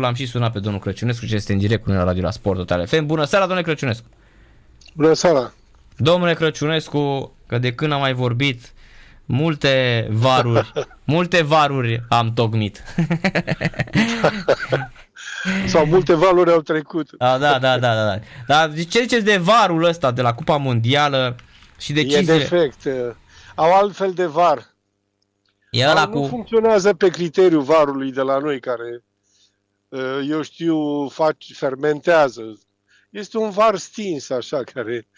[0.00, 2.30] L-am și sunat pe domnul Crăciunescu, ce este în direct cu noi la Radio la
[2.30, 3.06] Sport Total FM.
[3.06, 4.06] Bună seara, domnule Crăciunescu!
[4.94, 5.52] Bună seara!
[5.96, 8.72] Domnule Crăciunescu, că de când am mai vorbit,
[9.24, 10.72] multe varuri,
[11.14, 12.82] multe varuri am tocmit.
[15.66, 17.10] Sau multe valuri au trecut.
[17.18, 18.18] Da, da, da, da, da.
[18.46, 21.36] Dar ce ziceți de varul ăsta de la Cupa Mondială
[21.78, 22.34] și deciziile?
[22.34, 22.88] E defect.
[23.54, 24.74] Au altfel de var.
[25.70, 26.26] E ăla nu cu...
[26.26, 29.02] funcționează pe criteriul varului de la noi, care,
[30.28, 32.58] eu știu, faci, fermentează.
[33.10, 35.08] Este un var stins, așa, care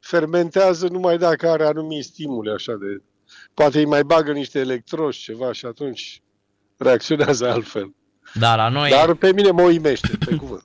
[0.00, 3.02] fermentează numai dacă are anumite stimule, așa de...
[3.54, 6.22] Poate îi mai bagă niște electroși, ceva, și atunci
[6.76, 7.94] reacționează altfel.
[8.34, 8.90] Da, la noi...
[8.90, 10.64] Dar pe mine mă uimește, pe cuvânt.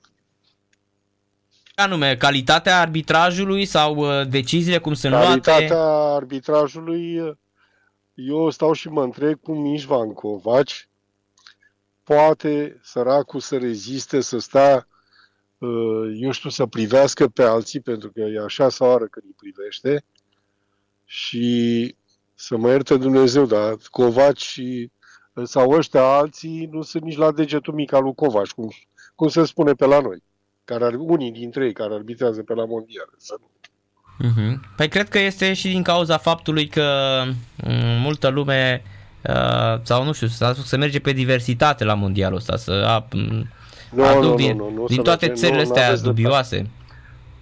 [1.75, 6.15] Anume, calitatea arbitrajului sau uh, deciziile cum sunt Calitatea luate?
[6.15, 7.19] arbitrajului,
[8.13, 10.90] eu stau și mă întreb cum Ișvan Covaci
[12.03, 14.87] poate săracul să reziste, să stea,
[15.57, 19.35] uh, eu știu, să privească pe alții, pentru că e așa sau oară când îi
[19.37, 20.05] privește,
[21.05, 21.95] și
[22.33, 24.91] să mă ierte Dumnezeu, dar Covaci și
[25.43, 28.69] sau ăștia alții nu sunt nici la degetul mic al lui Covaci, cum,
[29.15, 30.23] cum se spune pe la noi.
[30.65, 33.09] Care ar, unii dintre ei care arbitrează pe la mondial.
[33.17, 33.49] Să nu.
[34.27, 34.59] Uh-huh.
[34.75, 38.83] Păi cred că este și din cauza faptului că m- multă lume
[39.29, 43.07] uh, sau nu știu, să, să merge pe diversitate la mondialul ăsta, să a,
[43.91, 46.03] Nu, aduc nu, din, nu, nu, nu din se toate merge, țările nu, astea n-aveți
[46.03, 46.69] dubioase.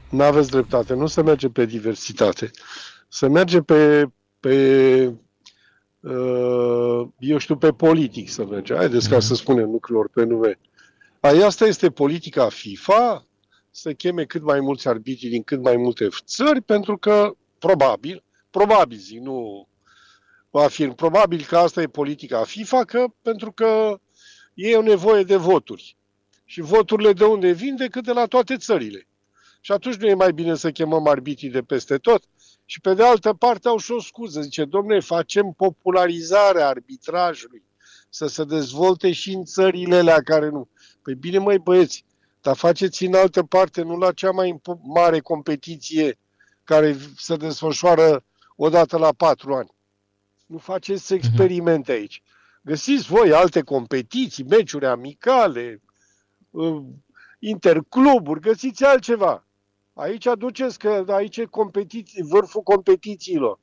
[0.09, 2.52] Nu aveți dreptate, nu se merge pe diversitate.
[3.07, 4.05] Se merge pe,
[4.39, 5.13] pe
[6.00, 8.75] uh, eu știu, pe politic să merge.
[8.75, 9.25] Haideți ca Mhm.
[9.25, 10.59] să spunem lucrurilor pe nume.
[11.19, 13.25] Ai, asta este politica FIFA,
[13.72, 18.97] să cheme cât mai mulți arbitri din cât mai multe țări, pentru că, probabil, probabil
[18.97, 19.67] zic, nu
[20.52, 24.00] afirm, probabil că asta e politica FIFA, că, pentru că
[24.53, 25.97] ei au nevoie de voturi.
[26.45, 27.75] Și voturile de unde vin?
[27.75, 29.08] Decât de la toate țările.
[29.61, 32.23] Și atunci nu e mai bine să chemăm arbitrii de peste tot?
[32.66, 34.41] Și pe de altă parte au și o scuză.
[34.41, 37.63] Zice, domne, facem popularizarea arbitrajului
[38.09, 40.69] să se dezvolte și în țările alea care nu.
[41.02, 42.06] Păi bine, măi băieți,
[42.41, 46.18] dar faceți în altă parte, nu la cea mai impo- mare competiție
[46.63, 48.23] care se desfășoară
[48.56, 49.69] odată la patru ani.
[50.49, 52.21] Nu faceți experimente aici.
[52.61, 55.81] Găsiți voi alte competiții, meciuri amicale,
[56.49, 56.81] uh,
[57.39, 59.45] intercluburi, găsiți altceva.
[59.93, 63.59] Aici aduceți că aici e competiții, vârful competițiilor.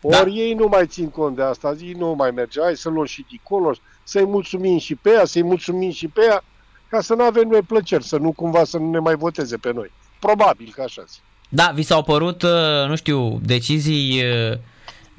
[0.00, 0.20] Da.
[0.20, 3.06] Ori ei nu mai țin cont de asta, zi nu mai merge, hai să luăm
[3.06, 6.44] și dincolo, să-i mulțumim și pe ea, să-i mulțumim și pe ea,
[6.88, 9.72] ca să nu avem noi plăceri, să nu cumva să nu ne mai voteze pe
[9.72, 9.90] noi.
[10.20, 11.22] Probabil că așa zic.
[11.54, 14.52] Da, vi s-au părut, uh, nu știu, decizii, uh,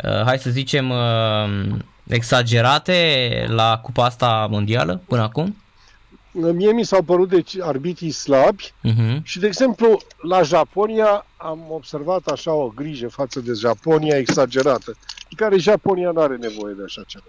[0.04, 5.56] uh, hai să zicem, uh, exagerate la cupa asta mondială până acum?
[6.32, 9.22] Mie mi s-au părut deci arbitrii slabi Uh-huh.
[9.24, 14.96] și, de exemplu, la Japonia am observat așa o grijă față de Japonia exagerată,
[15.30, 17.26] în care Japonia nu are nevoie de așa ceva.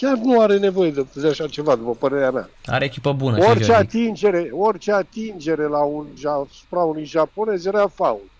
[0.00, 2.48] Chiar nu are nevoie de, de așa ceva, după părerea mea.
[2.66, 3.38] Are echipă bună.
[3.38, 3.72] ce Orice zic.
[3.74, 8.30] atingere, orice atingere la un, asupra unui japonez era faul.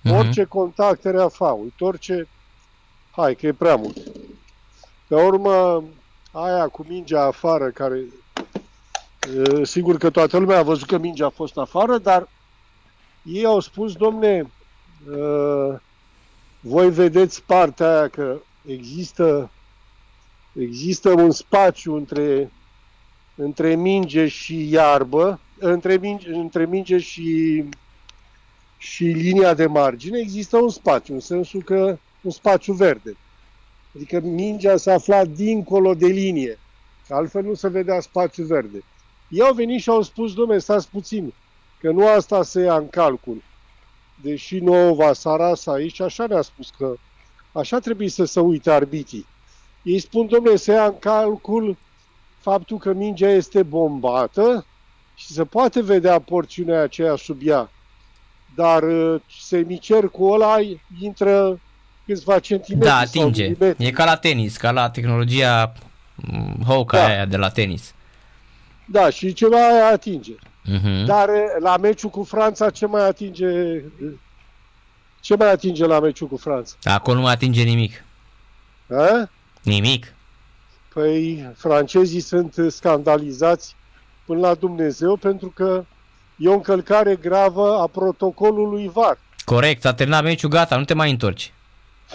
[0.00, 0.14] Mhm.
[0.14, 1.72] Orice contact era faul.
[1.78, 2.28] Orice...
[3.10, 3.96] Hai, că e prea mult.
[5.06, 5.84] Pe urmă,
[6.32, 8.04] aia cu mingea afară, care...
[9.58, 12.28] e, Sigur că toată lumea a văzut că mingea a fost afară, dar
[13.22, 14.46] ei au spus, domne, e,
[16.60, 18.36] voi vedeți partea aia că
[18.66, 19.50] există,
[20.58, 22.50] există un spațiu între,
[23.34, 27.64] între minge și iarbă, între minge, între minge și,
[28.78, 33.16] și linia de margine, există un spațiu, în sensul că un spațiu verde.
[33.94, 36.58] Adică mingea s-a aflat dincolo de linie,
[37.06, 38.84] că altfel nu se vedea spațiu verde.
[39.28, 41.32] Ei au venit și au spus, domnule, stați puțin,
[41.80, 43.42] că nu asta se ia în calcul.
[44.22, 46.94] Deși Nova Sarasa aici așa ne-a spus că
[47.52, 49.26] așa trebuie să se uite arbitrii.
[49.84, 51.76] Ei spun, domnule, se ia în calcul
[52.38, 54.66] faptul că mingea este bombată
[55.14, 57.70] și se poate vedea porțiunea aceea sub ea.
[58.54, 60.56] Dar uh, semicercul ăla
[61.00, 61.60] intră
[62.06, 63.42] câțiva centimetri Da, sau atinge.
[63.42, 63.86] milimetri.
[63.86, 65.72] E ca la tenis, ca la tehnologia
[66.14, 67.08] mm, Hawkeye Da.
[67.08, 67.94] aia de la tenis.
[68.86, 70.32] Da, și ceva aia atinge.
[70.34, 71.04] Uh-huh.
[71.06, 73.46] Dar uh, la meciul cu Franța ce mai atinge?
[75.20, 76.74] Ce mai atinge la meciul cu Franța?
[76.82, 78.04] Acolo nu mai atinge nimic.
[78.90, 79.28] A?
[79.64, 80.14] Nimic.
[80.94, 83.76] Păi francezii sunt scandalizați
[84.24, 85.84] până la Dumnezeu pentru că
[86.36, 89.18] e o încălcare gravă a protocolului VAR.
[89.44, 91.52] Corect, s-a terminat meciul, gata, nu te mai întorci.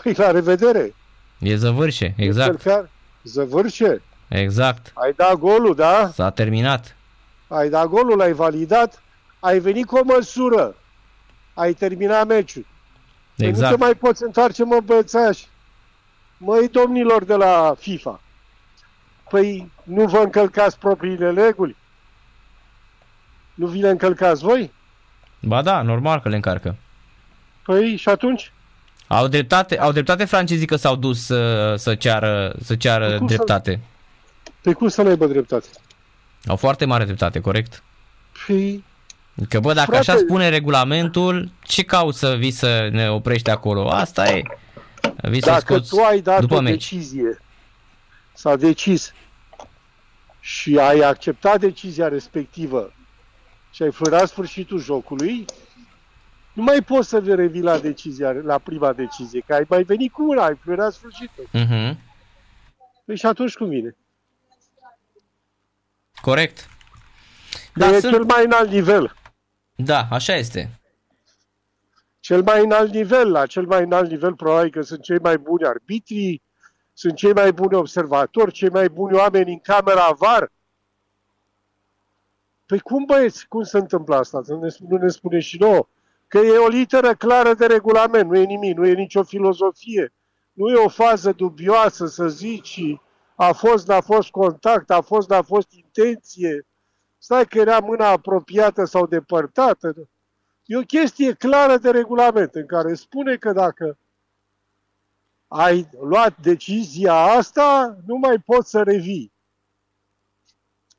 [0.03, 0.93] Păi la revedere!
[1.39, 2.49] E zăvârșe, exact.
[2.49, 2.89] Încălcare,
[3.23, 4.01] zăvârșe.
[4.27, 4.91] Exact.
[4.93, 6.11] Ai dat golul, da?
[6.13, 6.95] S-a terminat.
[7.47, 9.01] Ai dat golul, l-ai validat,
[9.39, 10.75] ai venit cu o măsură.
[11.53, 12.65] Ai terminat meciul.
[13.35, 13.35] Exact.
[13.35, 13.77] Nu te Exact.
[13.79, 15.47] mai poți întoarce, mă, bățași.
[16.41, 18.21] Măi, domnilor de la FIFA,
[19.29, 21.75] păi nu vă încălcați propriile reguli?
[23.53, 24.71] Nu vi le încălcați voi?
[25.41, 26.75] Ba da, normal că le încarcă.
[27.63, 28.51] Păi și atunci?
[29.07, 33.35] Au dreptate, au dreptate francezii că s-au dus să, să ceară, să ceară Cum să-
[33.35, 33.79] dreptate.
[34.61, 35.67] Pe cum să n-aibă dreptate?
[36.45, 37.83] Au foarte mare dreptate, corect?
[38.47, 38.83] Păi,
[39.49, 43.89] Că bă, dacă Frate- așa spune regulamentul, ce cauți să vii să ne oprești acolo?
[43.89, 44.41] Asta e.
[45.21, 46.71] Vii să dacă scoți tu ai dat după o meci.
[46.71, 47.41] decizie,
[48.33, 49.13] s-a decis
[50.39, 52.93] și ai acceptat decizia respectivă
[53.71, 55.45] și ai fărat sfârșitul jocului,
[56.53, 60.29] nu mai poți să revii la decizia, la prima decizie, că ai mai venit cu
[60.29, 61.47] una, ai fărat sfârșitul.
[61.51, 61.99] Mhm.
[63.05, 63.95] Păi și atunci cum vine?
[66.21, 66.69] Corect.
[67.73, 68.13] Da, Da, e sunt...
[68.13, 69.15] cel mai înalt nivel.
[69.75, 70.78] da, așa este.
[72.29, 75.65] Cel mai înalt nivel, la cel mai înalt nivel probabil că sunt cei mai buni
[75.65, 76.41] arbitri,
[76.93, 80.51] sunt cei mai buni observatori, cei mai buni oameni în camera VAR.
[82.65, 84.41] Păi cum băieți, cum se întâmplă asta?
[84.43, 85.87] Să ne, nu ne spune și nouă.
[86.27, 90.13] Că e o literă clară de regulament, nu e nimic, nu e nicio filozofie.
[90.53, 92.81] Nu e o fază dubioasă să zici
[93.35, 96.65] a fost, n-a fost contact, a fost, n-a fost intenție.
[97.17, 99.93] Stai că era mâna apropiată sau depărtată.
[100.69, 103.97] E o chestie clară de regulament în care spune că dacă
[105.47, 109.31] ai luat decizia asta, nu mai poți să revii.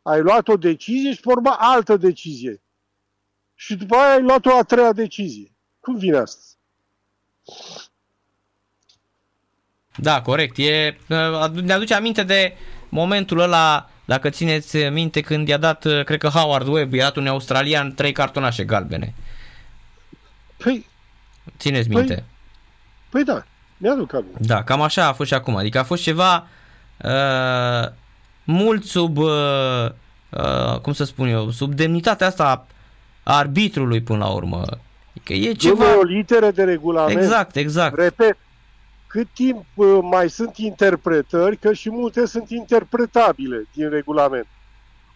[0.03, 2.63] Ai luat o decizie și forma altă decizie.
[3.55, 5.53] Și după aia ai luat o a treia decizie.
[5.81, 6.41] Cum vine asta?
[9.97, 10.59] Da, corect.
[10.59, 10.97] E,
[11.63, 12.57] ne aduce aminte de
[12.89, 17.27] momentul ăla, dacă țineți minte, când i-a dat, cred că Howard Webb, i-a dat un
[17.27, 19.15] australian trei cartonașe galbene.
[20.63, 20.87] Păi,
[21.59, 22.25] Țineți Păi- minte.
[23.09, 23.45] păi da,
[23.77, 24.39] mi-aduc aminte.
[24.41, 25.57] Da, cam așa a fost și acum.
[25.57, 26.47] Adică a fost ceva
[27.05, 27.89] uh,
[28.45, 29.87] mult sub, uh,
[30.31, 32.67] uh, cum să spun eu, sub demnitatea asta
[33.23, 34.63] a arbitrului până la urmă.
[35.11, 35.85] Adică e Ceva...
[35.85, 35.99] ceva...
[35.99, 37.19] o literă de regulament.
[37.19, 37.99] Exact, exact.
[37.99, 38.37] Repet,
[39.07, 44.47] cât timp uh, mai sunt interpretări, că și multe sunt interpretabile din regulament.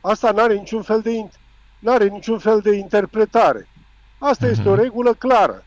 [0.00, 1.32] Asta nu are niciun fel de in-
[1.78, 3.68] n-are niciun fel de interpretare.
[4.24, 4.80] Asta este o Mhm.
[4.82, 5.64] regulă clară.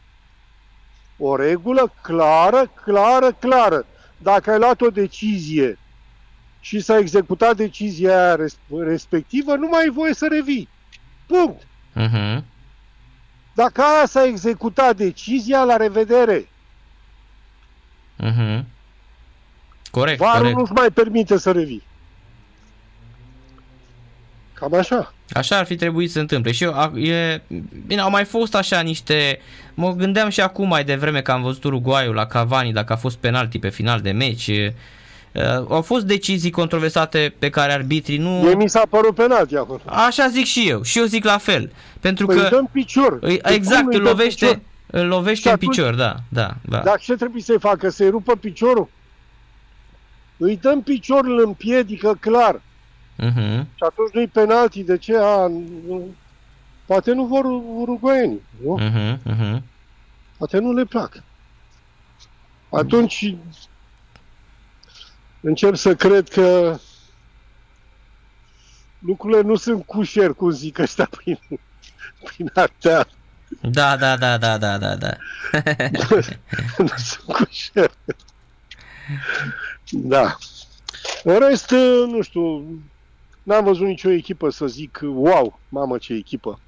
[1.18, 3.86] O regulă clară, clară, clară.
[4.18, 5.80] Dacă ai luat o decizie
[6.60, 10.70] și s-a executat decizia aia res- respectivă, nu mai ai voie să revii.
[11.26, 11.62] Punct.
[11.96, 12.44] Uh-huh.
[13.54, 16.50] Dacă aia s-a executat decizia, la revedere.
[18.24, 18.64] Uh-huh.
[19.92, 20.58] Corect, Varul corect.
[20.58, 21.84] nu-ți mai permite să revii.
[24.54, 25.14] Cam așa.
[25.34, 26.52] Așa ar fi trebuit să se întâmple.
[26.52, 27.42] Și eu, a- e,
[27.88, 29.40] bine, au mai fost așa niște...
[29.74, 33.18] Mă gândeam și acum mai devreme că am văzut Uruguayul la Cavani, dacă a fost
[33.18, 34.48] penalti pe final de meci.
[34.48, 34.74] E,
[35.34, 38.30] Uh, au fost decizii controversate pe care arbitrii nu...
[38.30, 39.80] Mie mi s-a părut penalti acolo.
[39.86, 40.82] Așa zic și eu.
[40.84, 41.72] Și eu zic la fel.
[42.00, 42.42] Pentru Păi că...
[42.44, 43.18] îi dăm picior.
[43.22, 44.62] Îi, Păi exact, cum îi îl dăm lovește, picior?
[44.88, 46.78] îl lovește Și în atunci- picior, da, da, da.
[46.80, 47.90] Dar ce trebuie să-i facă?
[47.90, 48.90] Să-i rupă piciorul?
[50.38, 52.62] Îi dăm piciorul în piedică clar.
[53.20, 53.66] Uh-huh.
[53.76, 54.84] Și atunci nu-i penalti.
[54.84, 55.18] De ce?
[55.18, 56.16] A, nu,
[56.86, 57.46] poate nu vor
[57.78, 58.42] uruguaienii.
[58.64, 58.80] Nu?
[58.80, 59.18] Uh-huh.
[59.34, 59.62] Uh-huh.
[60.38, 61.24] Poate nu le plac.
[62.70, 63.36] Atunci
[65.42, 66.80] încep să cred că
[69.00, 71.40] lucrurile nu sunt cușer, cum zic ăștia prin,
[72.24, 73.08] prin artea.
[73.62, 75.14] Da, da, da, da, da, da, da.
[76.78, 77.92] nu sunt cușer.
[79.90, 80.38] Da.
[81.24, 81.72] În rest,
[82.08, 82.66] nu știu,
[83.48, 86.60] n-am văzut nicio echipă să zic, wow, mamă ce echipă.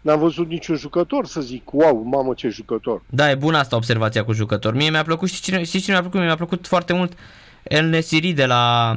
[0.00, 3.02] N-am văzut niciun jucător să zic, wow, mamă ce jucător.
[3.10, 4.76] Da, e bună asta observația cu jucători.
[4.76, 6.18] Mie mi-a plăcut, știi cine, știi cine mi-a plăcut?
[6.18, 7.12] Mie mi-a plăcut foarte mult
[7.62, 8.96] El Nesiri de la,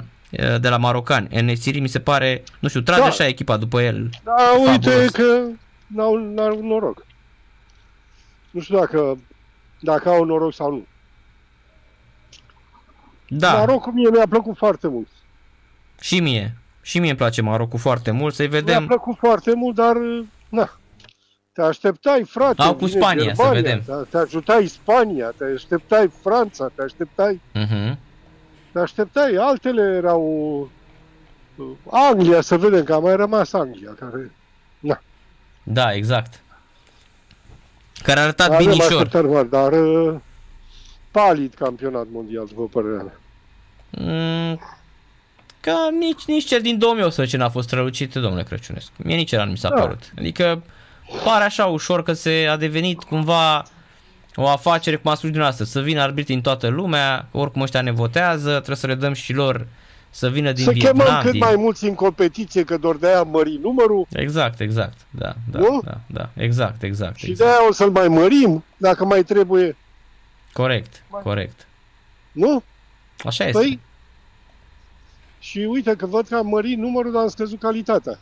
[0.60, 1.28] de la Marocani.
[1.32, 3.06] El Nesiri mi se pare, nu știu, trage Da.
[3.08, 4.10] așa echipa după el.
[4.24, 4.36] Da,
[4.72, 5.10] uite Fabulos.
[5.12, 5.46] că
[5.88, 7.06] n-au, n-au noroc.
[8.52, 9.18] Nu știu dacă,
[9.80, 10.86] dacă au noroc sau nu.
[13.28, 15.08] Da, Norocul mie mi-a plăcut foarte mult.
[16.02, 16.58] și mie.
[16.86, 18.34] Și mie îmi place Marocul foarte mult.
[18.34, 18.86] Să-i Mi-a vedem.
[18.86, 19.96] plăcut foarte mult, dar
[20.50, 20.78] na.
[21.54, 22.62] Te așteptai, frate.
[22.62, 23.82] Au cu vine Spania, să Germania, vedem.
[23.86, 27.96] Te, te ajutai Spania, te așteptai Franța, te așteptai, Uh-huh.
[28.72, 29.36] te așteptai.
[29.40, 30.22] Altele erau
[31.56, 33.96] uh, Anglia, să vedem că a mai rămas Anglia.
[34.00, 34.32] Care,
[35.64, 36.40] Da, exact.
[38.04, 38.92] Care a arătat avem binișor.
[38.92, 40.16] așteptări mari, dar uh,
[41.12, 43.18] palid campionat mondial, după părerea mea.
[43.90, 44.60] Mm,
[45.66, 48.92] Ca nici, nici cel din 2018 n-a fost strălucit, domnule Crăciunescu.
[48.98, 49.82] Mie nici ăla nu mi s-a Da.
[49.82, 50.14] părut.
[50.18, 50.64] Adică
[51.24, 53.64] pare așa ușor că se a devenit cumva
[54.36, 57.92] o afacere, cum a spus dumneavoastră, să vină arbitri în toată lumea, oricum ăștia ne
[57.92, 59.68] votează, trebuie să le dăm și lor
[60.10, 60.98] să vină din să Vietnam.
[60.98, 61.40] chemăm cât din...
[61.44, 65.82] mai mulți în competiție, că doar de-aia mări numărul Exact, exact, da, da, Nu?
[65.86, 67.50] da, da, exact, exact, și exact.
[67.50, 69.76] de-aia o să-l mai mărim, dacă mai trebuie,
[70.54, 71.68] Corect, corect.
[72.32, 72.64] nu?
[73.26, 73.60] Așa este.
[73.60, 73.80] Păi,
[75.50, 78.20] și uite că văd că am mărit numărul, dar am scăzut calitatea.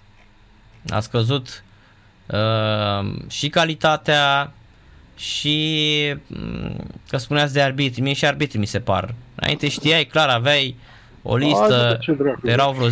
[0.90, 1.64] A scăzut
[2.28, 4.54] uh, și calitatea
[5.16, 5.58] și
[6.28, 6.78] mm,
[7.10, 9.14] că spuneați de arbitri, mie și arbitri mi se par.
[9.36, 10.76] Înainte știai, clar, aveai
[11.22, 12.48] o listă, Hai, ce dracu.
[12.48, 12.90] erau vreo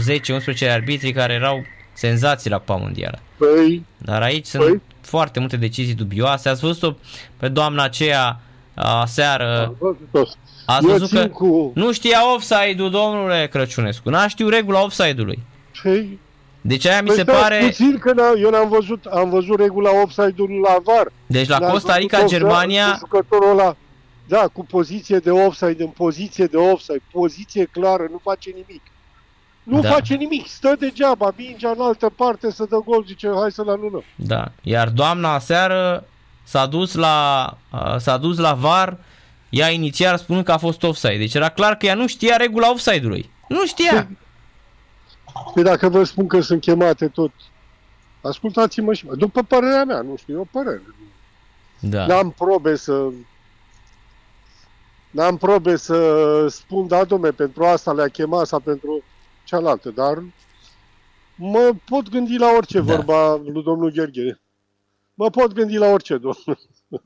[0.69, 3.19] 10-11 arbitri care erau senzații la Cupa Mondială.
[3.38, 4.81] Păi, Dar aici sunt Păi?
[5.01, 6.50] foarte multe decizii dubioase.
[6.50, 6.97] Ați văzut-o
[7.38, 8.39] pe doamna aceea
[8.75, 10.38] aseară, am văzut tot.
[10.65, 11.72] Ați Eu văzut țin că cu...
[11.75, 14.10] nu știa offside-ul, domnule Crăciunescu.
[14.10, 15.39] N-a știu regula offside-ului.
[15.84, 16.20] Păi,
[16.62, 17.60] Deci aia mi păi se stați pare...
[17.65, 21.12] puțin că n- eu n-am văzut, am văzut regula offside-ului la VAR.
[21.25, 22.91] Deci la N-am Costa Rica, văzut-o, Germania...
[22.91, 23.75] Cu jucătorul ăla,
[24.27, 28.82] da, cu poziție de offside, în poziție de offside, poziție clară, nu face nimic.
[29.63, 29.89] Nu Da.
[29.89, 34.03] face nimic, stă degeaba, mingea în altă parte să dă gol, zice, hai să-l anulăm.
[34.15, 36.06] Da, iar doamna aseară
[36.44, 38.98] s-a dus la, uh, s-a dus la VAR,
[39.51, 41.17] ea inițial spunând că a fost offside.
[41.17, 43.29] Deci era clar că ea nu știa regula offside-ului.
[43.48, 44.10] Nu știa.
[45.53, 47.31] Păi dacă vă spun că sunt chemate tot,
[48.22, 49.15] ascultați-mă și mă.
[49.15, 50.81] După părerea mea, nu știu, e o părere.
[51.79, 52.05] Da.
[52.05, 53.10] N-am probe să...
[55.12, 59.03] N-am probe să spun, da, domne, pentru asta le-a chemat sau pentru
[59.43, 60.24] cealaltă, dar
[61.36, 62.86] mă pot gândi la orice, Da.
[62.86, 62.96] da.
[62.96, 64.39] vorba lui domnul Gheorghe.
[65.13, 66.60] Mă pot gândi la orice, domnul.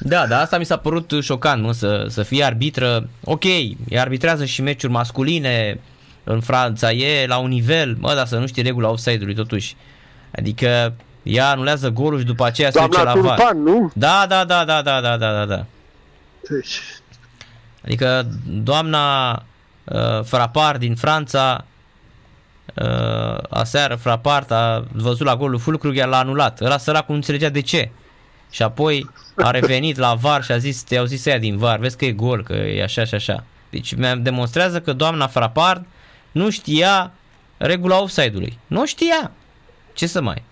[0.00, 3.08] Da, Da, dar asta mi s-a părut șocant, mă, să, să fie arbitră.
[3.24, 3.44] Ok,
[3.88, 5.80] ea arbitrează și meciuri masculine
[6.24, 9.76] în Franța, e la un nivel, mă, dar să nu știe regula offside-ului totuși.
[10.36, 13.36] Adică ea anulează golul și după aceea se duce doamna la VAR.
[13.38, 13.90] Turpan, nu?
[13.94, 15.64] Da, da, da, da, da, da, da, da, da.
[16.50, 16.80] Deci,
[17.84, 19.32] Adică doamna
[19.84, 21.64] uh, Frapar din Franța
[22.74, 26.60] uh, aseară Frapart a văzut la golul Fulcrug, iar l-a anulat.
[26.60, 27.90] Ăla săracul nu înțelegea de ce.
[28.54, 31.96] Și apoi a revenit la VAR și a zis, te-au zis ea din VAR, vezi
[31.96, 33.44] că e gol, că e așa și așa.
[33.70, 35.86] Deci mi demonstrează că doamna Frapard
[36.32, 37.12] nu știa
[37.56, 38.58] regula offside-ului.
[38.66, 39.30] Nu știa.
[39.92, 40.42] Ce să mai?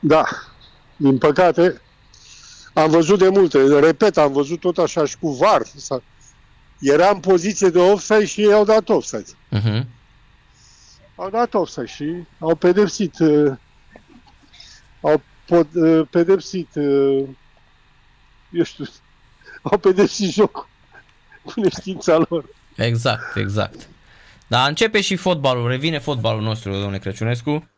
[0.00, 0.24] da,
[0.96, 1.80] din păcate,
[2.74, 5.62] am văzut de multe, repet, am văzut tot așa și cu VAR.
[5.64, 6.02] Sa-
[6.80, 9.30] Era în poziție de offside și ei au dat offside.
[9.58, 9.82] Uh-huh.
[11.14, 12.04] Au dat offside și
[12.38, 13.52] au pedepsit uh,
[15.00, 17.28] au pod, uh, pedepsit uh,
[18.52, 18.84] eu știu
[19.62, 20.68] au pedepsit jocul
[21.44, 22.48] cu neștiința lor.
[22.76, 23.88] Exact, exact.
[24.46, 27.68] Dar începe și fotbalul, revine fotbalul nostru, domnule Crăciunescu.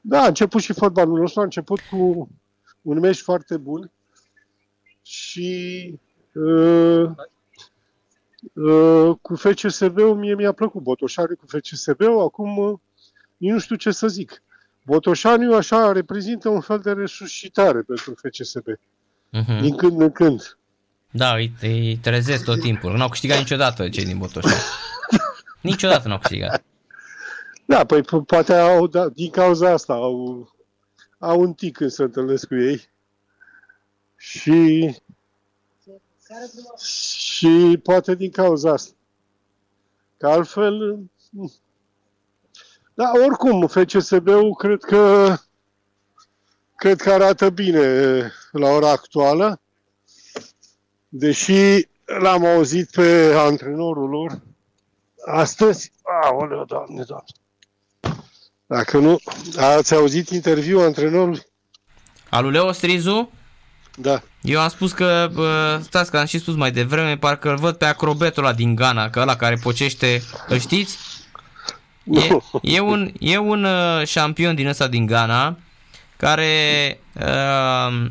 [0.00, 2.28] Da, a început și fotbalul nostru, a început cu
[2.82, 3.90] un meci foarte bun
[5.02, 5.94] și
[6.32, 7.10] uh,
[8.52, 12.78] uh, cu FCSB-ul mie mi-a plăcut Botoșani cu FCSB-ul, acum uh,
[13.36, 14.42] nici nu știu ce să zic.
[14.86, 18.64] Botoșaniu așa reprezintă un fel de resuscitare pentru FCSB,
[19.36, 19.60] Uh-huh.
[19.60, 20.58] din când în când.
[21.10, 22.96] Da, îi, îi trezesc tot timpul.
[22.96, 24.62] N-au câștigat niciodată cei din Botoșani.
[25.60, 26.62] Niciodată n-au câștigat.
[27.64, 30.48] Da, păi po- poate au, da, din cauza asta au,
[31.18, 32.88] au un tic când se întâlnesc cu ei.
[34.16, 34.90] Și,
[36.84, 38.92] și poate din cauza asta.
[40.16, 40.98] Că altfel,
[42.94, 43.04] mm.
[43.04, 45.34] da, oricum, FCSB-ul cred că
[46.76, 47.86] cred că arată bine
[48.50, 49.60] la ora actuală,
[51.08, 54.40] deși l-am auzit pe antrenorul lor
[55.26, 55.92] astăzi.
[56.22, 57.30] Aoleu, doamne, doamne.
[58.66, 59.18] Dacă nu,
[59.56, 61.46] ați auzit interviul antrenorului?
[62.28, 63.30] Alu Leo Strizu,
[63.96, 64.22] Da.
[64.42, 67.76] eu am spus că, bă, stați că am și spus mai devreme, parcă îl văd
[67.76, 70.98] pe acrobetul ăla din Ghana, că ăla care pocește, îl știți?
[72.12, 72.38] E,
[72.76, 75.58] e un, e un uh, șampion din ăsta din Ghana
[76.16, 78.06] care uh,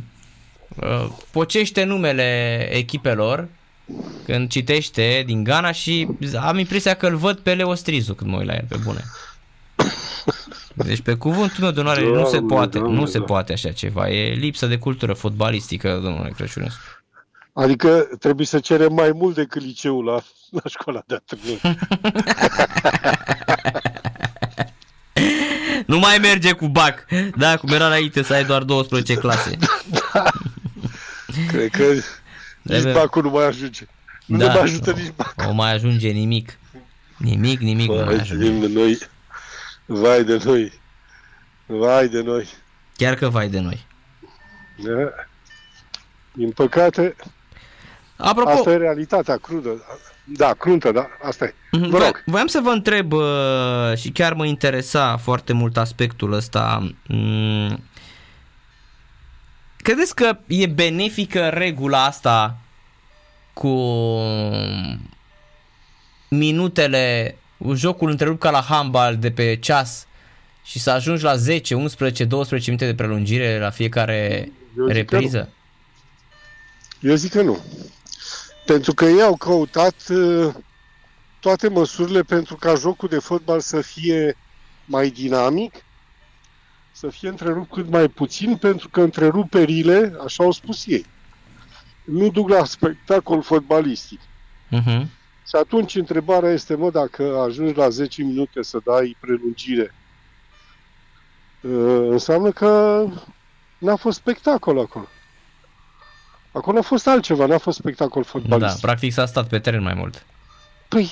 [0.76, 3.48] uh, pocește numele echipelor
[4.26, 6.08] când citește din Ghana și
[6.40, 9.04] am impresia că îl văd pe Leo Strizu când mă uit la el, pe bune.
[10.74, 13.28] Deci pe cuvântul meu de onoare nu se Doamne, poate, Doamne, nu se Doamne.
[13.28, 14.10] poate așa ceva.
[14.10, 17.03] E lipsă de cultură fotbalistică, domnule Crăciunescu.
[17.54, 21.78] Adică trebuie să cerem mai mult decât liceul la, la școala de antrenori.
[25.88, 27.06] Nu mai merge cu bac.
[27.38, 29.58] Da, cum era înainte să ai doar 12 clase.
[31.48, 32.04] Cred că nici
[32.64, 33.86] Trebuie- bacul nu mai ajunge.
[34.26, 34.48] Nu Da.
[34.48, 35.12] ne mai ajută nici
[35.48, 36.58] O mai ajunge nimic.
[37.18, 38.68] Nimic, nimic nu mai Vai ajunge.
[38.68, 38.98] de noi.
[39.86, 40.72] Vai de noi.
[41.66, 42.48] Vai de noi.
[42.98, 43.86] Chiar că vai de noi.
[44.84, 45.10] Da.
[46.34, 47.16] Din păcate,
[48.18, 49.84] Apropo, asta e realitatea crudă.
[50.24, 51.54] Da, cruntă, da, asta e.
[51.72, 52.24] Mhm, Vă voia- rog.
[52.26, 56.94] Voiam să vă întreb uh, și chiar mă interesa foarte mult aspectul ăsta.
[57.08, 57.84] Mm,
[59.78, 62.58] Credeți că e benefică regula asta
[63.54, 63.70] cu
[66.30, 67.38] minutele,
[67.74, 70.08] jocul întrerupt ca la handball de pe ceas
[70.64, 74.92] și să ajungi la 10, 11, 12 minute de prelungire la fiecare Eu zic că
[74.94, 75.50] repriză?
[77.00, 77.60] Eu zic că nu.
[78.66, 80.54] Pentru că ei au căutat uh,
[81.40, 84.38] toate măsurile pentru ca jocul de fotbal să fie
[84.86, 85.74] mai dinamic,
[86.92, 91.06] să fie întrerupt cât mai puțin, pentru că întreruperile, așa au spus ei,
[92.04, 94.20] nu duc la spectacol fotbalistic.
[94.20, 95.06] Uh-huh.
[95.48, 99.96] Și atunci întrebarea este, mă, dacă ajungi la 10 minute să dai prelungire,
[101.62, 103.04] uh, înseamnă că
[103.78, 105.08] n-a fost spectacol acolo.
[106.54, 108.82] Acolo a fost altceva, n-a fost spectacol Da, fotbalistic.
[108.82, 110.26] practic s-a stat pe teren mai mult.
[110.88, 111.12] Păi,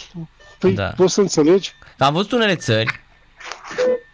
[0.60, 0.84] păi Da.
[0.84, 0.90] da.
[0.90, 1.74] poți să înțelegi?
[1.98, 3.00] Dar am văzut unele țări,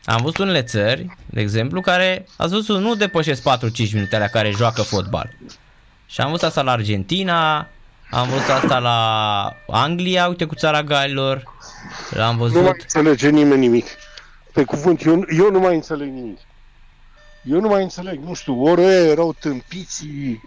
[0.06, 4.52] am văzut unele țări, de exemplu, care, ați văzut, nu depășesc 4-5 minute alea care
[4.52, 5.30] joacă fotbal.
[6.06, 7.68] Și am văzut asta la Argentina,
[8.12, 11.44] am văzut asta la Anglia, uite cu țara Galilor,
[12.20, 12.66] am Nu mai văzut...
[12.82, 13.86] înțelege nimeni nimic.
[14.54, 16.38] Pe cuvânt, eu, eu nu mai înțeleg nimic.
[17.44, 20.42] Eu nu mai înțeleg, nu știu, ori ăia erau tâmpiții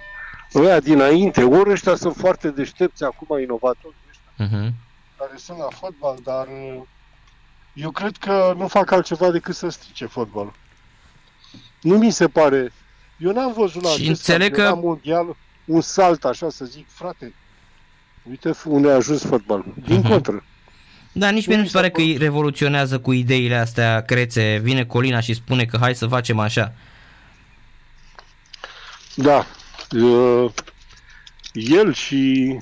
[0.55, 3.95] ăia dinainte, ori ăștia sunt foarte deștepți acum, inovatori,
[4.43, 4.71] Uh-huh.
[5.19, 6.83] care sunt la fotbal, dar uh,
[7.75, 10.53] eu cred că nu fac altceva decât să strice fotbalul.
[11.83, 12.73] Nu mi se pare...
[13.19, 16.87] Eu n-am văzut la Și acest înțeleg că- campionat mondial un salt, așa să zic,
[16.89, 17.35] frate,
[18.31, 19.75] uite unde a ajuns fotbalul.
[19.87, 20.09] Din Mhm.
[20.09, 20.45] contră.
[21.13, 24.85] Da, nici mie nu mi se pare că îi revoluționează cu ideile astea crețe, vine
[24.85, 26.75] Colina și spune că hai să facem așa.
[29.15, 29.47] Da.
[29.97, 30.53] Uh,
[31.53, 32.59] El și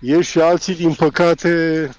[0.00, 1.90] el și alții, din păcate,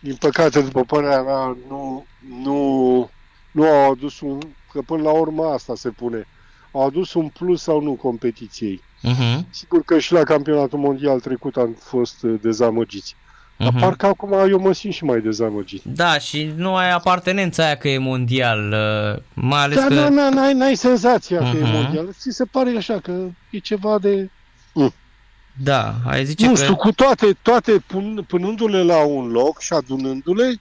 [0.00, 2.06] din păcate, după părerea mea, nu,
[2.42, 3.10] nu,
[3.50, 4.40] nu au adus un,
[4.72, 6.26] că până la urmă asta se pune,
[6.72, 8.82] au adus un plus sau nu competiției.
[9.02, 9.40] Uh-huh.
[9.50, 13.16] Sigur că și la campionatul mondial trecut am fost uh, dezamăgiți.
[13.56, 13.80] Dar Uh-huh.
[13.80, 15.82] parcă acum eu mă simt și mai dezamăgit.
[15.84, 19.94] Da, și nu ai apartenența aia că e mondial, uh, mai ales Da, că...
[19.94, 21.70] da, da, n-ai, n-ai senzația că e Mhm.
[21.72, 22.08] mondial.
[22.12, 23.12] Ți se pare așa că
[23.50, 24.30] e ceva de...
[25.62, 26.62] Da, ai zice nu că...
[26.62, 30.60] știu, cu toate, toate pun, punându-le la un loc și adunându-le,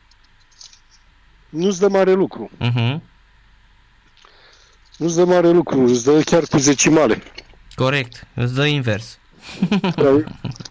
[1.50, 2.50] nu-ți dă mare lucru.
[2.62, 2.96] Uh-huh.
[4.98, 7.24] Nu-ți dă mare lucru, îți dă chiar cu zecimale.
[7.76, 9.18] Corect, îți dă invers.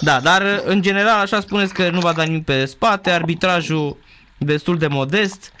[0.00, 3.96] Da, dar în general așa spuneți că nu va da nimic pe spate, arbitrajul
[4.38, 5.52] destul de modest.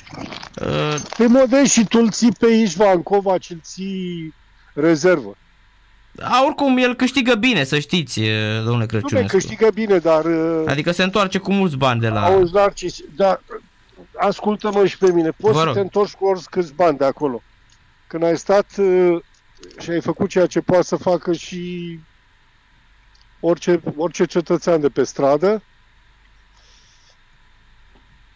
[0.60, 4.34] Uh, Pe modest și tu îl ții pe Ișvan Covaci, îl ții
[4.74, 5.36] rezervă.
[6.22, 9.36] a, oricum el câștigă bine, să știți, uh, domnule Nu mai Crăciunescu.
[9.36, 10.24] câștigă bine, dar...
[10.24, 12.24] uh, Adică se întoarce cu mulți bani de la...
[12.24, 13.40] Auzi, Narcis, dar
[14.18, 15.30] ascultă-mă și pe mine.
[15.30, 15.74] Poți Vă să rog.
[15.74, 17.42] te întorci cu oricâți bani de acolo.
[18.06, 19.16] Când ai stat uh,
[19.80, 21.98] și ai făcut ceea ce poate să facă și
[23.46, 25.62] orice, orice cetățean de pe stradă,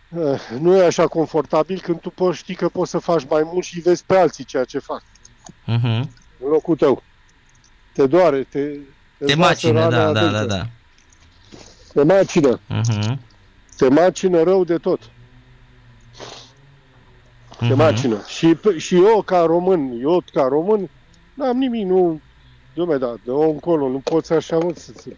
[0.09, 3.65] uh, nu e așa confortabil când tu poți ști că poți să faci mai mult
[3.65, 5.03] și vezi pe alții ceea ce fac
[5.63, 6.03] Uh-huh.
[6.39, 7.03] în locul tău.
[7.93, 8.59] Te doare, te...
[8.69, 8.79] Te
[9.19, 10.37] îți lasă macină, rana da, da, adâncă.
[10.39, 10.67] da, da.
[11.93, 12.61] Te macină.
[12.61, 13.17] Uh-huh.
[13.77, 15.01] Te macină rău de tot.
[17.59, 17.77] te Mhm.
[17.77, 18.25] macină.
[18.27, 20.89] Și, și eu ca român, eu ca român,
[21.35, 22.21] n-am nimic, nu...
[22.75, 25.11] Dumne, da, de o încolo, nu poți așa, mă, să, să...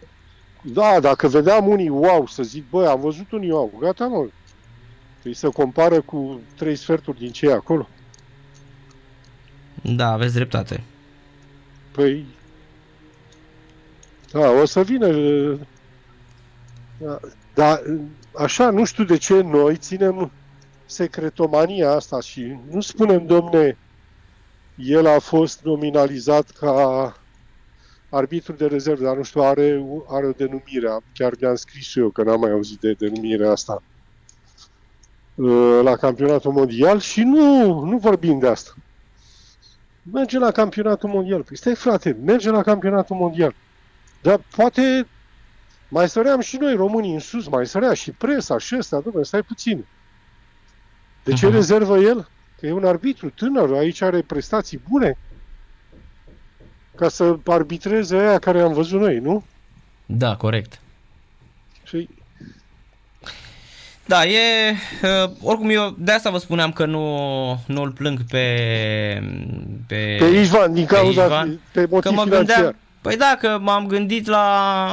[0.61, 4.27] Da, dacă vedeam unii wow, să zic, băi, am văzut unii wow, gata, mă.
[5.23, 7.87] Păi să compară cu trei sferturi din cei acolo.
[9.81, 10.83] Da, aveți dreptate.
[11.91, 12.25] Păi...
[14.31, 15.07] Da, o să vină...
[16.97, 17.19] Da,
[17.53, 17.81] dar
[18.35, 20.31] așa, nu știu de ce noi ținem
[20.85, 23.77] secretomania asta și nu spunem, domne,
[24.75, 27.13] el a fost nominalizat ca
[28.15, 30.89] arbitru de rezervă, dar nu știu, are, are o denumire.
[30.89, 33.83] Am- Chiar mi-am scris eu că n-am mai auzit de denumirea asta
[35.35, 38.73] uh, la campionatul mondial și nu, nu vorbim de asta.
[40.11, 41.43] Merge la campionatul mondial.
[41.43, 43.55] Păi stai frate, merge la campionatul mondial.
[44.21, 45.07] Dar poate
[45.89, 49.41] mai săream și noi românii în sus, mai sărea și presa și ăsta, domnule, stai
[49.43, 49.85] puțin.
[51.23, 51.55] De ce Mhm.
[51.55, 52.27] rezervă el?
[52.59, 55.17] Că e un arbitru tânăr, aici are prestații bune.
[56.95, 59.43] Ca să arbitreze aia care am văzut noi, nu?
[60.05, 60.79] Da, corect.
[61.83, 62.09] Și
[64.05, 64.71] Da, e...
[65.03, 67.05] Uh, oricum eu de asta vă spuneam că nu,
[67.67, 68.45] nu îl plâng pe...
[69.87, 72.55] Pe, pe Ișvan, din cauza, Ișvan, pe motiv că mă financiar.
[72.55, 74.85] gândeam, Păi da, că m-am gândit la...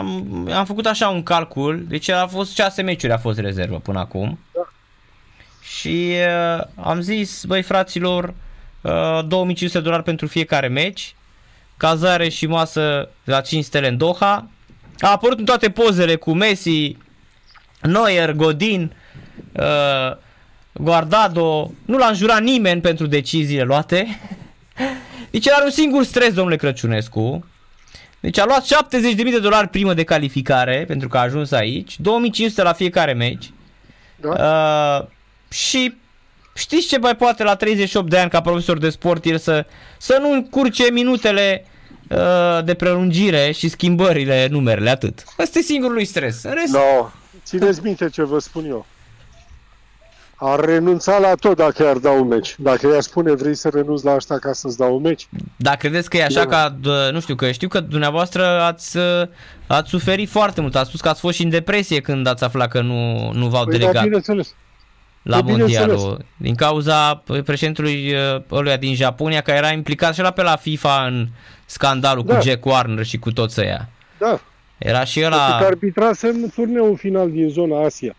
[0.54, 4.38] Am făcut așa un calcul, deci a fost 6 meciuri a fost rezervă până acum.
[4.54, 4.68] Da.
[5.62, 6.12] Și
[6.56, 8.34] uh, am zis, băi fraților,
[8.80, 11.14] uh, 2500 de dolari pentru fiecare meci,
[11.80, 14.48] cazare și masă la 5 stele în Doha.
[14.98, 16.96] A apărut în toate pozele cu Messi,
[17.82, 18.92] Neuer, Godin,
[19.52, 20.16] uh,
[20.72, 21.72] Guardado.
[21.84, 24.20] Nu l-a înjurat nimeni pentru deciziile luate.
[25.30, 27.46] Deci el are un singur stres, domnule Crăciunescu.
[28.20, 32.62] Deci a luat 70.000 de dolari primă de calificare pentru că a ajuns aici, 2500
[32.62, 33.50] la fiecare meci.
[34.16, 34.28] Da?
[34.28, 35.06] Uh,
[35.50, 35.94] și
[36.54, 39.66] știți ce mai poate la 38 de ani ca profesor de sport el să,
[39.98, 41.69] să nu încurce minutele uh,
[42.64, 45.24] de prelungire și schimbările numerele, atât.
[45.38, 46.42] Ăsta e singurul lui stres.
[46.42, 47.08] În rest, No.
[47.44, 48.86] Țineți minte ce vă spun eu.
[50.42, 52.54] Ar renunța la tot dacă i-ar da un meci.
[52.58, 56.10] Dacă i-ar spune vrei să renunți la asta ca să-ți dau un meci, Dar credeți
[56.10, 56.46] că e așa Da.
[56.46, 59.22] ca, d- nu știu, că știu că dumneavoastră ați, uh,
[59.66, 60.76] ați suferit foarte mult.
[60.76, 63.64] Ați spus că ați fost și în depresie când ați aflat că nu, nu v-au
[63.64, 64.54] păi da, delegat bineînțeles.
[65.22, 65.86] la păi, bineînțeles.
[65.86, 66.24] mondialul.
[66.36, 71.04] Din cauza președintelui uh, ăluia din Japonia, care era implicat și la pe la FIFA
[71.06, 71.28] în
[71.70, 72.36] scandalul Da.
[72.36, 73.88] cu Jack Warner și cu toți ăia.
[74.18, 74.40] Da,
[74.78, 78.14] Era și pentru că ăla, arbitrasem turneul final din zona Asia.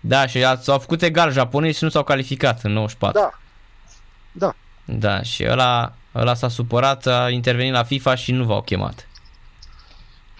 [0.00, 3.20] da, și ați- s-au făcut egal japonezi și nu s-au calificat în 94.
[3.20, 3.30] Da.
[4.32, 4.54] Da.
[4.84, 9.08] Da, și ăla, ăla s-a supărat, a intervenit la FIFA și nu v-au chemat.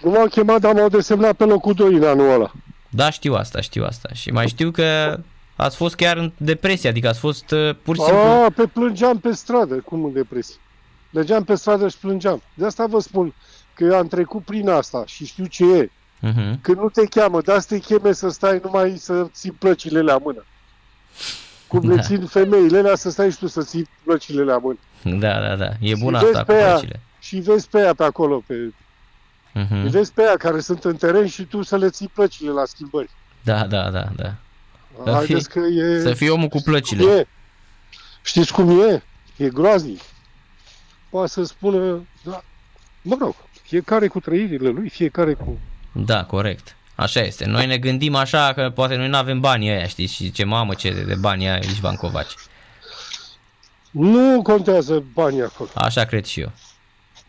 [0.03, 2.51] Nu m-au chemat, dar m-au desemnat pe locul 2 în anul ăla.
[2.89, 4.09] Da, știu asta, știu asta.
[4.13, 5.17] Și mai știu că
[5.55, 8.21] ați fost chiar în depresie, adică ați fost uh, pur și simplu...
[8.23, 10.55] A, pe plângeam pe stradă, cum în depresie.
[11.13, 12.41] Mergeam pe stradă și plângeam.
[12.53, 13.33] De asta vă spun
[13.73, 15.91] că eu am trecut prin asta și știu ce e.
[16.19, 16.61] Mhm.
[16.61, 20.17] Când nu te cheamă, dar să te cheme să stai numai să ții plăcile la
[20.17, 20.45] mână.
[21.67, 22.01] Cum le Da.
[22.01, 24.77] țin femeile alea să stai și tu să ții plăcile la mână.
[25.03, 25.69] Da, da, da.
[25.79, 26.69] E bun vezi asta cu pe ea.
[26.71, 26.99] plăcile.
[27.19, 28.73] Și vezi pe ea pe acolo, pe,
[29.53, 29.87] Mhm.
[29.89, 33.09] vezi pe ea care sunt în teren și tu să le ții plăcile la schimbări.
[33.43, 34.33] Da, da, da, da.
[35.03, 35.99] Să Haideți că e...
[35.99, 37.11] Să fii omul cu cum plăcile.
[37.11, 37.27] e.
[38.21, 39.03] Știți cum e?
[39.37, 39.99] E groaznic.
[41.13, 42.43] Poate să spună, da,
[43.01, 45.57] mă rog, fiecare cu trăirile lui, fiecare cu...
[45.91, 46.75] Da, corect.
[46.95, 47.45] Așa este.
[47.45, 50.73] Noi ne gândim așa că poate noi nu avem banii ăia, știți, și ce mamă
[50.73, 52.33] ce de, de bani ai Ișvan Covaci.
[53.91, 55.69] Nu contează banii acolo.
[55.73, 56.51] Așa cred și eu.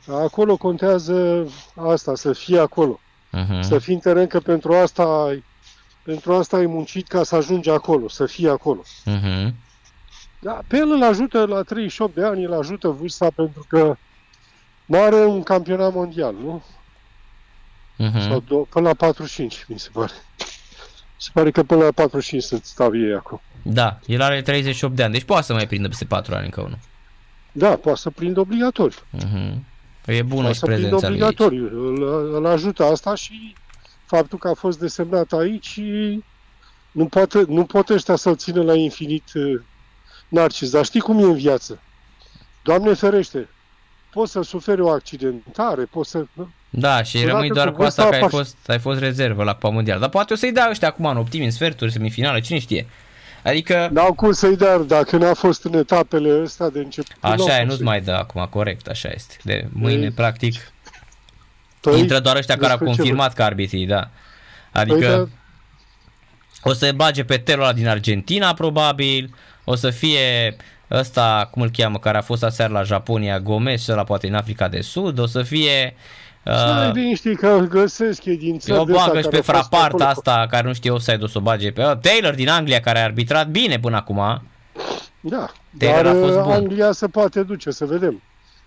[0.06, 3.00] Acolo contează asta, să fie acolo.
[3.30, 3.62] Mhm.
[3.62, 5.44] Să fii în teren, că pentru asta ai,
[6.02, 8.82] pentru asta ai muncit ca să ajungi acolo, să fii acolo.
[9.04, 9.54] Mhm.
[10.44, 13.96] Da, pe el îl ajută la 38 de ani, îl ajută vârsta pentru că
[14.86, 16.64] nu are un campionat mondial, nu?
[17.96, 18.44] Sau Mhm.
[18.44, 20.12] do- până la 45, mi se pare.
[21.16, 23.40] Se pare că până la 45 sunt stau ei acum.
[23.62, 26.60] Da, el are 38 de ani, deci poate să mai prindă peste 4 ani încă
[26.60, 26.78] unul.
[27.52, 28.98] Da, poate să prindă obligatoriu.
[29.10, 29.64] Mhm.
[30.04, 31.40] Păi e bună Poate și să prindă prezența lui aici.
[31.40, 31.88] obligatoriu.
[31.88, 33.54] Îl, îl ajută asta și
[34.04, 35.80] faptul că a fost desemnat aici
[36.90, 39.60] nu, poate, nu pot ăștia să-l țină la infinit uh,
[40.34, 40.70] narcis.
[40.70, 41.80] Dar știi cum e în viață?
[42.62, 43.48] Doamne ferește,
[44.10, 46.24] poți să suferi o accidentare, poți să...
[46.70, 48.98] Da, și Odată rămâi doar cu cu asta vârsta că ai apar- fost, ai fost
[49.00, 49.98] rezervă la Cupa Mondial.
[50.00, 52.86] Dar poate o să-i dea ăștia acum în optimi, în sferturi, semifinală, cine știe.
[53.42, 57.16] Adică, N-au cum să-i dea, dacă n-a fost în etapele astea de început.
[57.22, 59.36] n-au așa e, cum nu-ți să-i- mai dă acum, corect, așa este.
[59.42, 60.72] De mâine, Păi, practic,
[61.80, 64.10] Păi, intră doar ăștia care au despre ce confirmat că arbitrii, da.
[64.72, 65.28] Păi, Adică da,
[66.70, 70.56] o să bage pe Telo ăla din Argentina, probabil, o să fie
[70.90, 74.34] ăsta, cum îl cheamă, care a fost aseară la Japonia, Gomez și ăla poate în
[74.34, 75.94] Africa de Sud, o să fie...
[76.42, 79.36] Stai Uh, liniștit că găsesc e din țări eu de astea bagă și care pe
[79.36, 80.08] au fost fraparta acolo.
[80.08, 82.98] asta, care nu știe offside, o să o bage pe uh, Taylor din Anglia, care
[82.98, 84.42] a arbitrat bine până acum.
[85.20, 86.52] Da, Taylor dar a fost uh, bun.
[86.52, 88.22] Anglia se poate duce, să vedem.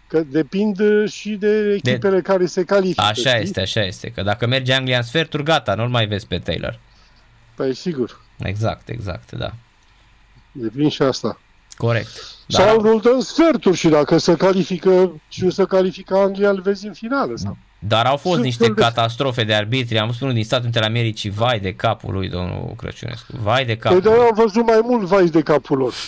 [0.08, 3.02] Că depind uh, și de echipele care se califică.
[3.02, 3.42] Așa știi?
[3.42, 6.80] este, așa este, că dacă merge Anglia în sferturi, gata, nu-l mai vezi pe Taylor.
[7.56, 9.54] Păi sigur, Exact, exact, da.
[10.52, 11.40] Depind și asta.
[11.78, 12.10] Corect.
[12.48, 12.66] Dar...
[12.66, 16.50] Dar, Sau nu dă în sferturi și dacă se califică și nu se califică Anglia,
[16.50, 17.32] îl vezi în finală.
[17.36, 17.58] Sau?
[17.80, 20.00] dar au fost Sunt niște fel de- catastrofe de arbitri.
[20.00, 23.32] Am văzut unul din Statele Unite ale Americii, vai de capul lui, domnul Crăciunescu.
[23.42, 24.18] Vai de Păi capul de lui.
[24.20, 25.94] am văzut mai mult vai de capul lor.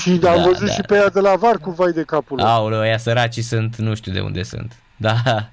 [0.00, 0.72] și da, am Da, văzut da.
[0.72, 2.46] și pe ea de la var cu vai de capul lor.
[2.46, 4.72] Aoleu, ăia săracii sunt, nu știu de unde sunt.
[4.96, 5.14] Da,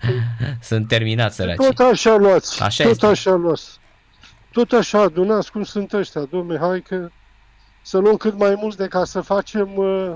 [0.70, 1.66] sunt terminați săracii.
[1.74, 3.06] Tot așa luați, Așa tot este.
[3.06, 3.64] așa luați.
[4.58, 7.10] Tot așa adunați cum sunt ăștia, domne, hai că
[7.82, 10.12] să luăm cât mai mulți de ca să facem uh,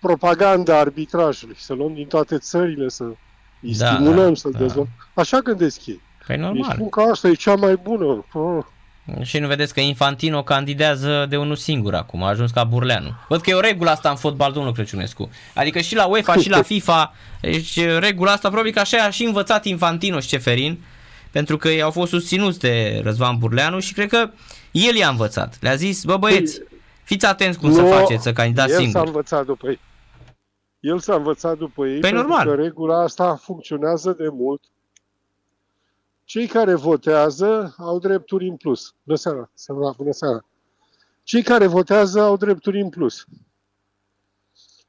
[0.00, 3.04] propaganda arbitrajului, să luăm din toate țările, să
[3.60, 4.58] îi Da, stimulăm, da, să da.
[4.58, 4.92] dezvoltăm.
[5.14, 6.00] Așa gândesc ei.
[6.26, 6.70] Păi Îi normal.
[6.74, 8.24] spun că asta e cea mai bună.
[8.32, 8.64] Oh.
[9.22, 13.10] Și nu vedeți că Infantino candidează de unul singur acum, a ajuns ca Burleanu.
[13.28, 15.30] Văd că e o regulă asta în fotbal, domnul Crăciunescu.
[15.54, 19.24] Adică și la UEFA și la FIFA, deci regula asta probabil că așa a și
[19.24, 20.80] învățat Infantino și Ceferin,
[21.32, 24.30] pentru că ei au fost susținuți de Răzvan Burleanu și cred că
[24.72, 25.56] el i-a învățat.
[25.60, 26.62] Le-a zis, bă băieți,
[27.04, 29.06] fiți atenți cum să Nu, faceți, să candidați El s-a singur.
[29.06, 29.80] învățat după ei.
[30.80, 32.46] El s-a învățat după ei Păi pentru normal.
[32.48, 34.62] că regula asta funcționează de mult.
[36.24, 38.94] Cei care votează au drepturi în plus.
[39.02, 40.44] Bună seara, seara, bună seara.
[41.22, 43.24] Cei care votează au drepturi în plus.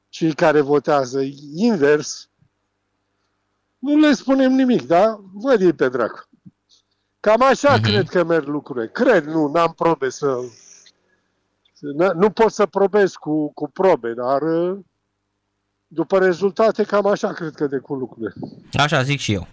[0.09, 1.19] Cei care votează
[1.55, 2.29] invers,
[3.79, 5.19] nu le spunem nimic, da?
[5.33, 6.28] Văd ei pe dracu.
[7.19, 7.81] Cam așa Mhm.
[7.81, 8.87] cred că merg lucrurile.
[8.87, 10.35] Cred, nu, n-am probe să...
[11.73, 14.77] să- Nu pot să probez cu, cu probe, dar uh,
[15.87, 18.33] după rezultate, cam așa cred că decul lucrurile.
[18.73, 19.47] Așa zic și eu.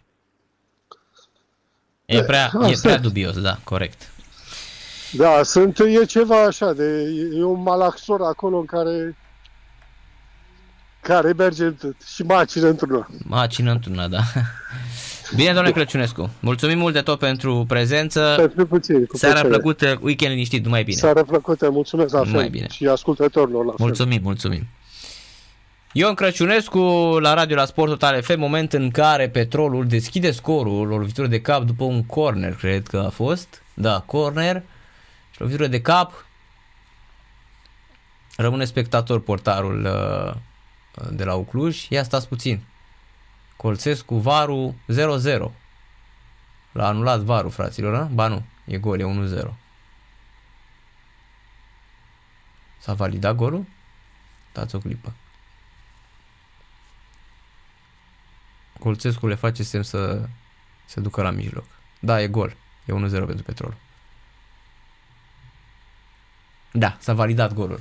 [2.05, 2.99] E prea, e Asta prea e.
[2.99, 4.11] dubios, da, corect.
[5.13, 7.03] Da, sunt, e ceva așa, de,
[7.33, 9.17] e un malaxor acolo în care
[11.03, 13.07] care merge t- și macină într-una.
[13.25, 14.21] Macină într-una, da.
[15.35, 18.35] Bine, domnule Crăciunescu, mulțumim mult de tot pentru prezență.
[18.37, 19.61] Pentru puțin, cu Seara plăcere.
[19.61, 20.97] plăcută, weekend liniștit, numai bine.
[20.97, 22.31] Seara plăcută, mulțumesc la fel.
[22.31, 22.67] Numai bine.
[22.71, 23.87] Și ascultătorilor la fel.
[23.87, 24.67] Mulțumim, mulțumim.
[25.93, 26.81] Ion Crăciunescu
[27.21, 31.41] la radio la Sport Total FM, moment în care Petrolul deschide scorul, o lovitură de
[31.41, 33.63] cap după un corner, cred că a fost.
[33.75, 34.63] Da, corner
[35.31, 36.27] și lovitură de cap.
[38.37, 40.35] Rămâne spectator portarul uh,
[41.11, 41.87] de la Ucluj.
[41.89, 42.61] Ia stați puțin.
[43.67, 45.51] Colțescu, Varu 0-0.
[46.73, 48.03] L-a anulat Varu, fraților, a?
[48.03, 49.05] Ba nu, e gol, e
[49.45, 49.55] 1-0.
[52.79, 53.67] S-a validat golul?
[54.53, 55.13] Dați o clipă.
[58.79, 60.29] Colțescu le face semn să
[60.85, 61.65] se ducă la mijloc.
[61.99, 62.57] Da, e gol.
[62.85, 63.77] E 1-0 pentru Petrol.
[66.73, 67.81] Da, s-a validat golul.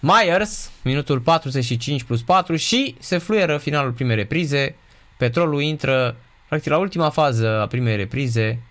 [0.00, 4.76] Myers, minutul 45 plus 4 și se fluieră finalul primei reprize.
[5.16, 6.16] Petrolul intră,
[6.48, 8.62] practic la ultima fază a primei reprize,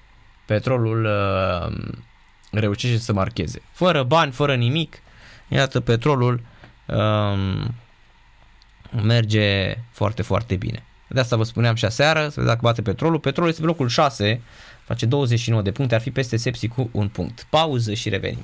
[0.45, 1.93] Petrolul uh,
[2.51, 3.61] reușește să marcheze.
[3.71, 5.01] Fără bani, fără nimic,
[5.47, 6.41] iată Petrolul
[6.85, 7.73] um,
[9.03, 10.83] merge foarte, foarte bine.
[11.07, 13.19] De asta vă spuneam și aseară, să vedeți dacă bate Petrolul.
[13.19, 14.41] Petrolul este pe locul 6,
[14.83, 17.47] face 29 de puncte, ar fi peste Sepsi cu un punct.
[17.49, 18.43] Pauză și revenim.